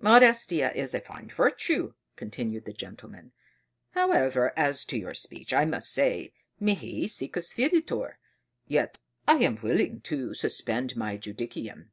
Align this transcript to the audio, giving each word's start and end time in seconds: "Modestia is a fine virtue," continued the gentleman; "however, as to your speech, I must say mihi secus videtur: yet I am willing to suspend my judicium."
"Modestia 0.00 0.72
is 0.74 0.94
a 0.94 1.00
fine 1.02 1.28
virtue," 1.28 1.92
continued 2.16 2.64
the 2.64 2.72
gentleman; 2.72 3.32
"however, 3.90 4.54
as 4.56 4.82
to 4.86 4.96
your 4.98 5.12
speech, 5.12 5.52
I 5.52 5.66
must 5.66 5.92
say 5.92 6.32
mihi 6.58 7.06
secus 7.06 7.52
videtur: 7.52 8.14
yet 8.66 8.98
I 9.28 9.44
am 9.44 9.56
willing 9.56 10.00
to 10.04 10.32
suspend 10.32 10.96
my 10.96 11.18
judicium." 11.18 11.90